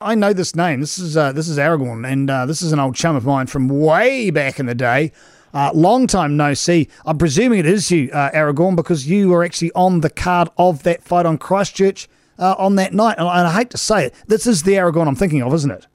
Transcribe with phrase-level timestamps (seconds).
[0.00, 0.78] I know this name.
[0.78, 3.48] This is uh, this is Aragorn, and uh, this is an old chum of mine
[3.48, 5.10] from way back in the day.
[5.52, 6.88] Uh, long time no see.
[7.04, 10.84] I'm presuming it is you, uh, Aragorn, because you were actually on the card of
[10.84, 12.08] that fight on Christchurch
[12.38, 13.16] uh, on that night.
[13.18, 15.52] And I, and I hate to say it, this is the Aragorn I'm thinking of,
[15.52, 15.88] isn't it?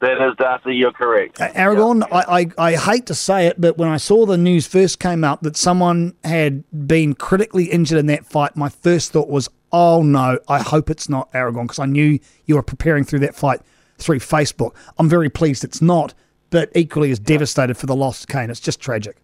[0.00, 1.38] That is Darcy, you're correct.
[1.38, 4.98] Aragorn, I, I, I hate to say it, but when I saw the news first
[4.98, 9.50] came out that someone had been critically injured in that fight, my first thought was,
[9.74, 13.34] oh no, I hope it's not Aragorn because I knew you were preparing through that
[13.34, 13.60] fight
[13.98, 14.76] through Facebook.
[14.98, 16.14] I'm very pleased it's not,
[16.50, 18.50] but equally as devastated for the loss, Kane.
[18.50, 19.16] It's just tragic.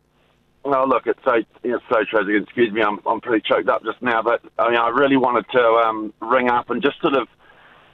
[0.67, 2.43] No, look, it's so it's so tragic.
[2.43, 5.47] Excuse me, I'm I'm pretty choked up just now, but I mean, I really wanted
[5.53, 7.29] to um, ring up and just sort of,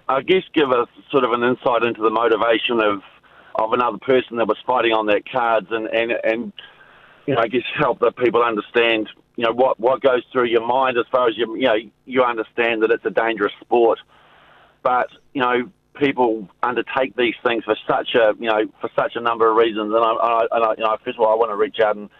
[0.08, 3.02] I guess, give us sort of an insight into the motivation of
[3.56, 6.52] of another person that was fighting on that cards, and and and
[7.26, 10.66] you know, I guess help the people understand, you know, what what goes through your
[10.66, 13.98] mind as far as you you know you understand that it's a dangerous sport,
[14.82, 19.20] but you know people undertake these things for such a you know for such a
[19.20, 21.56] number of reasons, and I, I, I you know first of all I want to
[21.56, 22.10] reach out and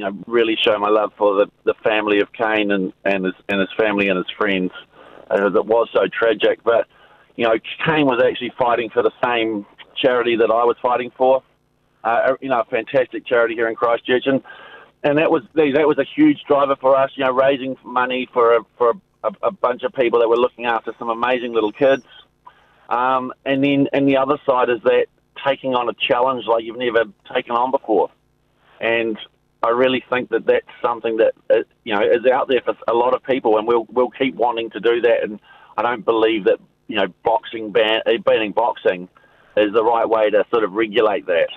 [0.00, 3.34] you know, really show my love for the, the family of Kane and, and his
[3.48, 4.70] and his family and his friends,
[5.30, 6.62] as it was so tragic.
[6.64, 6.86] But
[7.36, 9.66] you know, Kane was actually fighting for the same
[9.96, 11.42] charity that I was fighting for.
[12.02, 14.42] Uh, you know, a fantastic charity here in Christchurch, and
[15.02, 17.10] and that was that was a huge driver for us.
[17.14, 20.66] You know, raising money for a, for a, a bunch of people that were looking
[20.66, 22.04] after some amazing little kids.
[22.88, 25.06] Um, and then and the other side is that
[25.44, 28.10] taking on a challenge like you've never taken on before.
[28.80, 29.18] And
[29.62, 32.94] I really think that that's something that uh, you know is out there for a
[32.94, 35.22] lot of people, and we'll we'll keep wanting to do that.
[35.22, 35.40] And
[35.76, 39.08] I don't believe that you know boxing ban uh, banning boxing
[39.56, 41.48] is the right way to sort of regulate that.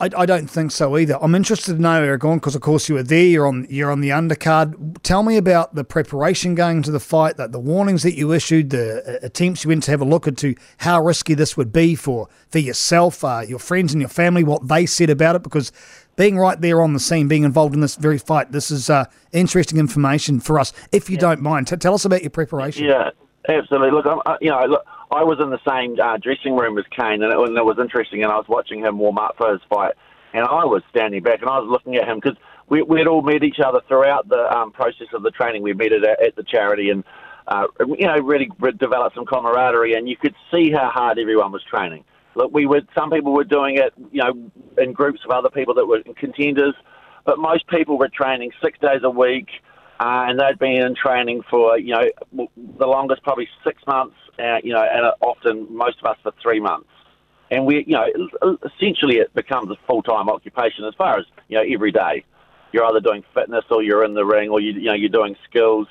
[0.00, 1.18] I, I don't think so either.
[1.20, 3.24] I'm interested to know, Aragorn, because of course you were there.
[3.24, 5.02] You're on you're on the undercard.
[5.02, 8.70] Tell me about the preparation going to the fight, that the warnings that you issued,
[8.70, 11.94] the uh, attempts you went to have a look into how risky this would be
[11.96, 14.44] for for yourself, uh, your friends, and your family.
[14.44, 15.72] What they said about it, because
[16.14, 19.06] being right there on the scene, being involved in this very fight, this is uh,
[19.32, 20.72] interesting information for us.
[20.92, 21.20] If you yeah.
[21.20, 22.84] don't mind, T- tell us about your preparation.
[22.84, 23.10] Yeah,
[23.48, 23.90] absolutely.
[23.90, 27.22] Look, I'm, you know, look, I was in the same uh, dressing room as Kane,
[27.22, 28.22] and it, and it was interesting.
[28.22, 29.94] And I was watching him warm up for his fight,
[30.34, 32.36] and I was standing back and I was looking at him because
[32.68, 35.62] we, we'd all met each other throughout the um, process of the training.
[35.62, 37.04] We met at, at the charity and.
[37.50, 41.62] Uh, you know, really developed some camaraderie, and you could see how hard everyone was
[41.64, 42.04] training.
[42.34, 45.72] Look, we were, Some people were doing it, you know, in groups of other people
[45.72, 46.74] that were contenders,
[47.24, 49.48] but most people were training six days a week,
[50.00, 54.58] uh, and they'd been in training for, you know, the longest probably six months, uh,
[54.62, 56.88] you know, and often most of us for three months.
[57.50, 58.06] And we, you know,
[58.64, 62.24] essentially it becomes a full time occupation as far as you know every day.
[62.72, 65.34] You're either doing fitness or you're in the ring or you, you know you're doing
[65.48, 65.88] skills.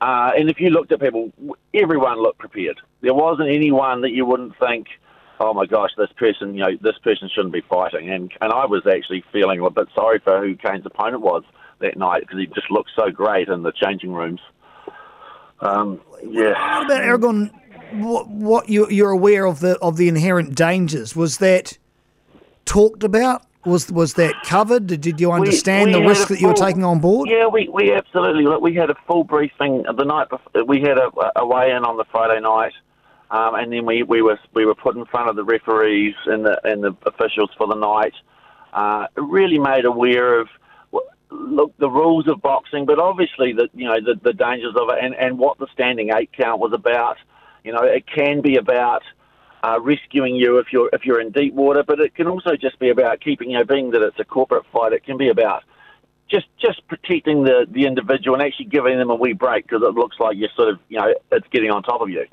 [0.00, 1.32] Uh, and if you looked at people,
[1.74, 2.80] everyone looked prepared.
[3.02, 4.86] There wasn't anyone that you wouldn't think
[5.38, 8.10] oh my gosh, this person, you know, this person shouldn't be fighting.
[8.10, 11.44] And and I was actually feeling a bit sorry for who Kane's opponent was
[11.80, 14.40] that night because he just looked so great in the changing rooms.
[15.60, 16.78] Um, yeah.
[16.78, 17.50] What about Aragorn?
[17.92, 21.14] What, what you, you're aware of the of the inherent dangers?
[21.14, 21.78] Was that
[22.64, 23.42] talked about?
[23.64, 24.86] Was was that covered?
[24.86, 27.28] Did, did you understand we, we the risk that you were taking on board?
[27.28, 28.44] Yeah, we, we absolutely.
[28.44, 30.64] Look, we had a full briefing the night before.
[30.64, 32.72] We had a, a weigh in on the Friday night.
[33.28, 36.46] Um, and then we, we were we were put in front of the referees and
[36.46, 38.14] the and the officials for the night.
[38.72, 40.48] Uh, really made aware of
[41.30, 45.02] look the rules of boxing, but obviously the you know the, the dangers of it
[45.02, 47.16] and, and what the standing eight count was about.
[47.64, 49.02] You know, it can be about
[49.62, 52.78] uh, rescuing you if you're if you're in deep water, but it can also just
[52.78, 54.92] be about keeping you know being that it's a corporate fight.
[54.92, 55.64] It can be about
[56.30, 59.94] just just protecting the the individual and actually giving them a wee break because it
[59.94, 62.26] looks like you're sort of you know it's getting on top of you.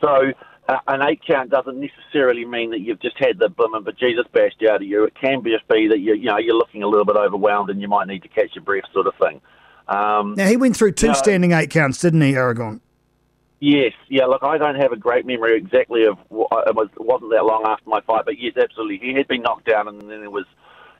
[0.00, 0.32] So
[0.68, 4.62] an eight count doesn't necessarily mean that you've just had the boom and Jesus bashed
[4.68, 5.04] out of you.
[5.04, 7.80] It can just be that you you know you're looking a little bit overwhelmed and
[7.80, 9.40] you might need to catch your breath, sort of thing.
[9.88, 12.80] Um, now he went through two you know, standing eight counts, didn't he, Aragorn?
[13.58, 14.26] Yes, yeah.
[14.26, 17.44] Look, I don't have a great memory exactly of uh, it was it wasn't that
[17.44, 20.30] long after my fight, but yes, absolutely, he had been knocked down, and then there
[20.30, 20.46] was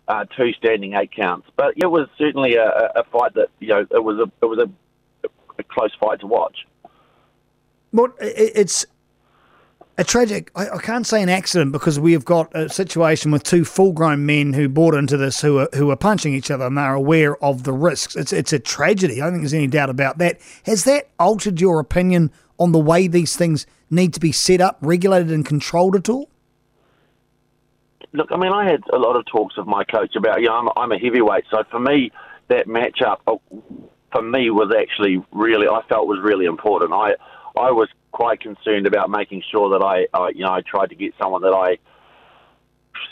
[0.09, 1.49] uh, two standing eight counts.
[1.57, 4.59] But it was certainly a, a fight that you know it was a it was
[4.59, 5.29] a,
[5.59, 6.67] a close fight to watch.
[7.93, 8.87] Well, it's
[10.01, 13.43] a tragic, I, I, can't say an accident because we have got a situation with
[13.43, 16.67] two full grown men who bought into this who are, who are punching each other
[16.67, 18.17] and they're aware of the risks.
[18.17, 19.21] It's, it's a tragedy.
[19.21, 20.41] I don't think there's any doubt about that.
[20.65, 24.79] Has that altered your opinion on the way these things need to be set up,
[24.81, 26.31] regulated, and controlled at all?
[28.13, 30.55] Look, I mean, I had a lot of talks with my coach about, you know,
[30.55, 32.11] I'm, I'm a heavyweight, so for me,
[32.49, 33.37] that matchup, uh,
[34.13, 36.93] for me, was actually really, I felt was really important.
[36.93, 37.17] I,
[37.57, 41.15] I was quite concerned about making sure that I, you know, I tried to get
[41.21, 41.79] someone that I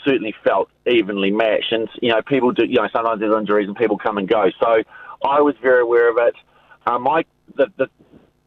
[0.05, 1.71] certainly felt evenly matched.
[1.71, 4.49] And you know, people do, you know, sometimes there's injuries and people come and go.
[4.59, 4.83] So
[5.23, 6.35] I was very aware of it.
[6.85, 7.25] Uh, my
[7.55, 7.87] the, the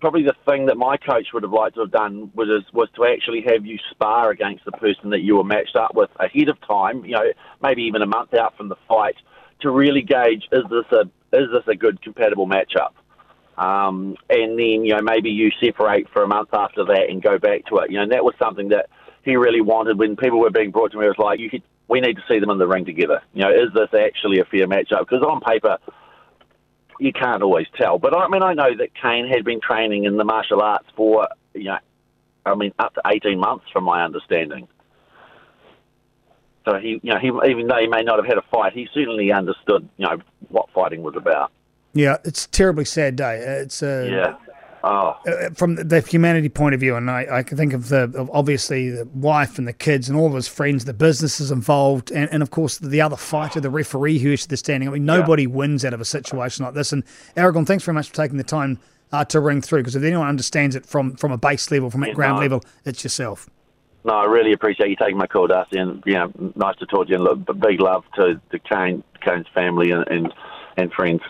[0.00, 3.04] probably the thing that my coach would have liked to have done was was to
[3.04, 6.60] actually have you spar against the person that you were matched up with ahead of
[6.66, 7.04] time.
[7.04, 9.16] You know, maybe even a month out from the fight
[9.60, 11.02] to really gauge is this a
[11.36, 12.92] is this a good compatible matchup.
[13.62, 17.38] Um, and then you know maybe you separate for a month after that and go
[17.38, 17.90] back to it.
[17.90, 18.90] You know, and that was something that
[19.24, 21.06] he really wanted when people were being brought to me.
[21.06, 23.22] It was like you could, we need to see them in the ring together.
[23.34, 25.00] You know, is this actually a fair matchup?
[25.00, 25.78] Because on paper
[26.98, 27.98] you can't always tell.
[27.98, 31.28] But I mean, I know that Kane had been training in the martial arts for,
[31.54, 31.78] you know,
[32.46, 34.68] I mean, up to 18 months from my understanding.
[36.64, 38.88] So he, you know, he, even though he may not have had a fight, he
[38.94, 40.18] certainly understood, you know,
[40.48, 41.50] what fighting was about.
[41.94, 43.38] Yeah, it's a terribly sad day.
[43.38, 44.36] It's uh, yeah.
[44.84, 45.16] Oh.
[45.24, 48.28] Uh, from the humanity point of view, and I, I can think of the of
[48.32, 52.28] obviously the wife and the kids and all of his friends, the businesses involved, and,
[52.32, 54.88] and of course the other fighter, the referee who is the standing.
[54.88, 55.50] I mean, nobody yeah.
[55.50, 56.92] wins out of a situation like this.
[56.92, 57.04] And
[57.36, 58.80] Aragorn, thanks very much for taking the time
[59.12, 62.02] uh, to ring through, because if anyone understands it from from a base level, from
[62.02, 62.42] a ground no.
[62.42, 63.48] level, it's yourself.
[64.04, 67.06] No, I really appreciate you taking my call, Darcy, and you know, nice to talk
[67.06, 67.16] to you.
[67.16, 70.34] And look, big love to, the Kane, Kane's family and, and,
[70.76, 71.20] and friends.